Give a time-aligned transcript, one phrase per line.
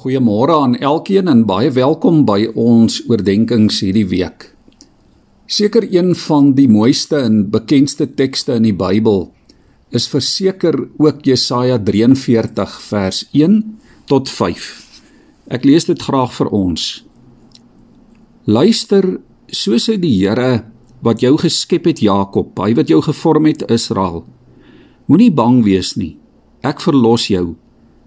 [0.00, 4.46] Goeiemôre aan elkeen en baie welkom by ons oordeenkings hierdie week.
[5.44, 9.26] Seker een van die mooiste en bekendste tekste in die Bybel
[9.92, 13.60] is verseker ook Jesaja 43 vers 1
[14.08, 14.72] tot 5.
[15.52, 16.88] Ek lees dit graag vir ons.
[18.48, 19.18] Luister,
[19.52, 20.62] so sê die Here
[21.04, 24.24] wat jou geskep het Jakob, hy wat jou gevorm het Israel.
[25.12, 26.14] Moenie bang wees nie.
[26.64, 27.50] Ek verlos jou.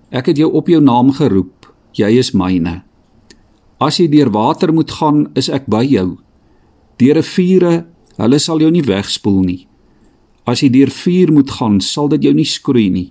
[0.09, 1.62] Ek het jou op jou naam geroep
[1.97, 2.81] jy is myne.
[3.81, 6.17] As jy deur water moet gaan, is ek by jou.
[7.01, 7.85] Deur riviere,
[8.19, 9.61] hulle sal jou nie wegspoel nie.
[10.47, 13.09] As jy deur vuur moet gaan, sal dit jou nie skroei nie.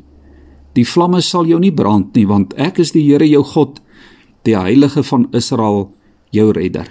[0.77, 3.81] Die vlamme sal jou nie brand nie, want ek is die Here jou God,
[4.49, 5.91] die Heilige van Israel,
[6.33, 6.89] jou redder.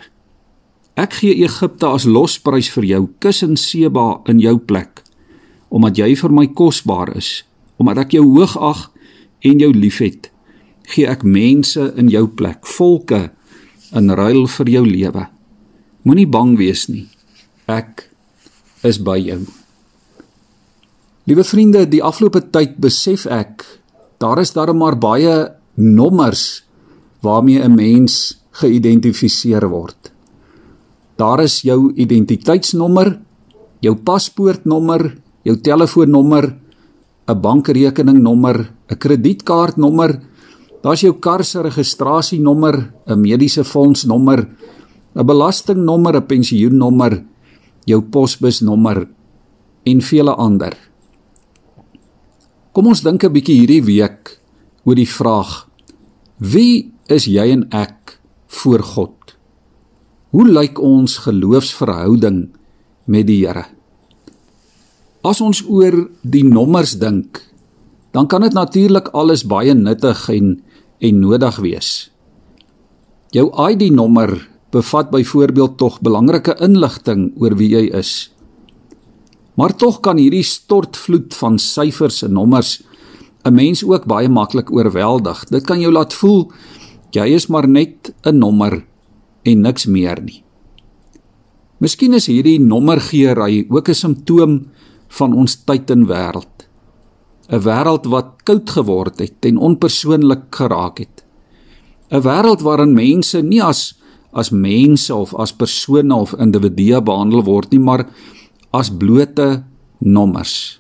[0.99, 5.01] Ek gee Egipte as losprys vir jou, kus en Seba in jou plek,
[5.71, 7.41] omdat jy vir my kosbaar is,
[7.81, 8.89] omdat ek jou hoog ag
[9.47, 10.30] en jou liefhet
[10.91, 13.29] gee ek mense in jou plek, volke
[13.95, 15.25] in ruil vir jou lewe.
[16.03, 17.07] Moenie bang wees nie.
[17.67, 18.07] Ek
[18.87, 19.41] is by jou.
[21.29, 23.65] Liewe vriende, die afgelope tyd besef ek
[24.21, 26.63] daar is daar maar baie nommers
[27.21, 30.11] waarmee 'n mens geïdentifiseer word.
[31.15, 33.19] Daar is jou identiteitsnommer,
[33.79, 36.57] jou paspoortnommer, jou telefoonnommer,
[37.27, 40.21] 'n bankrekeningnommer, 'n kredietkaartnommer,
[40.81, 44.47] Daar's jou kar se registrasienommer, 'n mediese fondsnommer,
[45.15, 47.23] 'n belastingnommer, 'n pensioennommer,
[47.85, 49.07] jou posbusnommer
[49.83, 50.73] en vele ander.
[52.71, 54.39] Kom ons dink 'n bietjie hierdie week
[54.83, 55.67] oor die vraag:
[56.37, 59.35] Wie is jy en ek voor God?
[60.31, 62.49] Hoe lyk ons geloofsverhouding
[63.05, 63.65] met die Here?
[65.21, 67.41] As ons oor die nommers dink,
[68.11, 70.63] dan kan dit natuurlik alles baie nuttig en
[71.01, 72.11] en nodig wees.
[73.31, 74.35] Jou ID-nommer
[74.71, 78.31] bevat byvoorbeeld tog belangrike inligting oor wie jy is.
[79.59, 82.81] Maar tog kan hierdie stortvloed van syfers en nommers
[83.43, 85.45] 'n mens ook baie maklik oorweldig.
[85.49, 86.51] Dit kan jou laat voel
[87.11, 88.85] jy is maar net 'n nommer
[89.43, 90.43] en niks meer nie.
[91.79, 94.67] Miskien is hierdie nommergeery ook 'n simptoom
[95.07, 96.50] van ons tyd en wêreld.
[97.51, 101.23] 'n wêreld wat koud geword het en onpersoonlik geraak het.
[102.11, 103.99] 'n wêreld waarin mense nie as
[104.33, 108.07] as mense of as persone of individue behandel word nie, maar
[108.71, 109.63] as blote
[109.99, 110.79] nommers.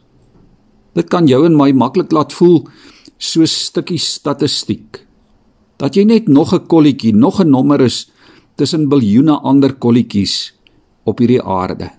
[0.95, 2.67] Dit kan jou en my maklik laat voel
[3.17, 5.05] so 'n stukkie statistiek.
[5.77, 8.11] Dat jy net nog 'n kolletjie, nog 'n nommer is
[8.55, 10.53] tussen biljoene ander kolletjies
[11.03, 11.89] op hierdie aarde.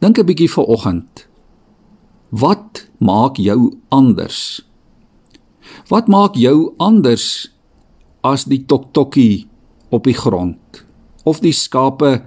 [0.00, 1.26] Dink 'n bietjie vir oggend.
[2.34, 4.58] Wat maak jou anders?
[5.86, 7.46] Wat maak jou anders
[8.26, 9.46] as die toktokkie
[9.94, 10.80] op die grond
[11.22, 12.24] of die skape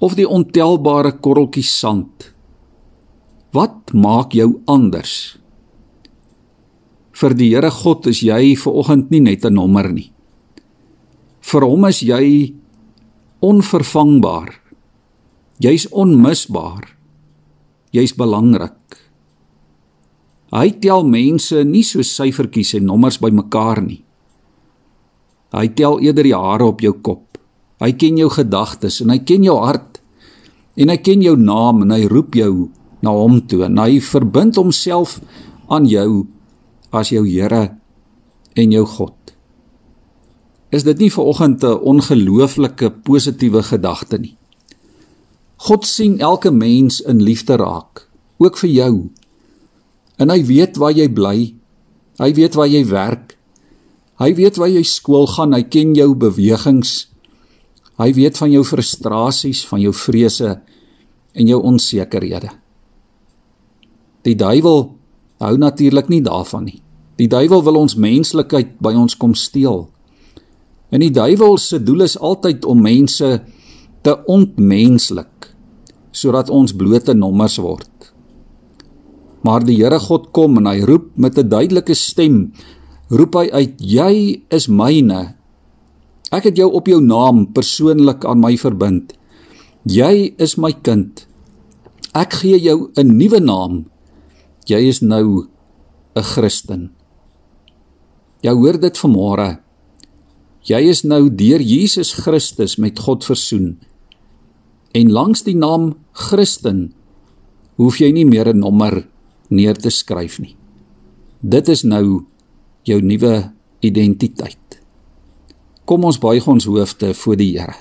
[0.00, 2.30] of die ontelbare korreltjies sand?
[3.52, 5.36] Wat maak jou anders?
[7.12, 10.08] Vir die Here God is jy ver oggend nie net 'n nommer nie.
[11.40, 12.54] Vir hom is jy
[13.42, 14.56] onvervangbaar.
[15.60, 16.96] Jy's onmisbaar.
[17.92, 19.07] Jy's belangrik.
[20.54, 24.00] Hy tel mense nie so syfertjies en nommers bymekaar nie.
[25.52, 27.36] Hy tel eerder die hare op jou kop.
[27.80, 30.00] Hy ken jou gedagtes en hy ken jou hart.
[30.78, 32.68] En hy ken jou naam en hy roep jou
[33.04, 35.18] na hom toe en hy verbind homself
[35.70, 36.26] aan jou
[36.94, 37.76] as jou Here
[38.58, 39.14] en jou God.
[40.74, 44.36] Is dit nie vir oggend 'n ongelooflike positiewe gedagte nie?
[45.56, 49.10] God sien elke mens in liefde raak, ook vir jou.
[50.18, 51.36] En hy weet waar jy bly.
[52.18, 53.36] Hy weet waar jy werk.
[54.18, 55.54] Hy weet waar jy skool gaan.
[55.54, 57.06] Hy ken jou bewegings.
[57.98, 60.56] Hy weet van jou frustrasies, van jou vrese
[61.38, 62.50] en jou onsekerhede.
[64.26, 64.84] Die duiwel
[65.42, 66.80] hou natuurlik nie daarvan nie.
[67.18, 69.88] Die duiwel wil ons menslikheid by ons kom steel.
[70.94, 73.30] En die duiwel se doel is altyd om mense
[74.06, 75.50] te ontmenslik
[76.18, 77.90] sodat ons blote nommers word.
[79.46, 82.52] Maar die Here God kom en hy roep met 'n duidelike stem,
[83.10, 85.34] roep hy uit: "Jy is myne.
[86.32, 89.14] Ek het jou op jou naam persoonlik aan my verbind.
[89.84, 91.26] Jy is my kind.
[92.14, 93.86] Ek gee jou 'n nuwe naam.
[94.66, 95.46] Jy is nou
[96.16, 96.90] 'n Christen."
[98.42, 99.58] Jy hoor dit vanmôre.
[100.62, 103.78] Jy is nou deur Jesus Christus met God versoen.
[104.94, 106.94] En langs die naam Christen
[107.76, 109.06] hoef jy nie meer 'n nommer
[109.48, 110.54] neer te skryf nie.
[111.40, 112.24] Dit is nou
[112.88, 113.50] jou nuwe
[113.84, 114.80] identiteit.
[115.88, 117.76] Kom ons buig ons hoofde voor die Here.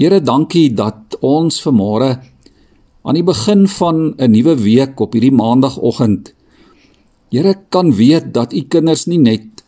[0.00, 2.14] Here, dankie dat ons vanmôre
[3.04, 6.34] aan die begin van 'n nuwe week op hierdie maandagooggend
[7.30, 9.62] Here kan weet dat u kinders nie net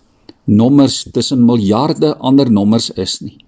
[0.44, 3.38] nommers tussen miljarde ander nommers is nie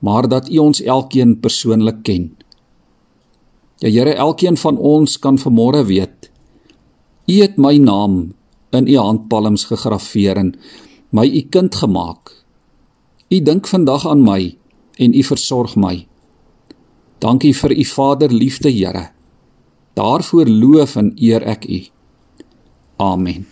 [0.00, 2.36] maar dat u ons elkeen persoonlik ken.
[3.80, 6.30] Ja Here, elkeen van ons kan vanmôre weet
[7.30, 8.32] u het my naam
[8.74, 10.54] in u handpalms gegraveer en
[11.10, 12.32] my u kind gemaak.
[13.30, 14.56] U dink vandag aan my
[14.98, 16.06] en u versorg my.
[17.18, 19.10] Dankie vir u vaderliefde, Here.
[19.94, 21.80] Daarvoor loof en eer ek u.
[22.96, 23.46] Amen.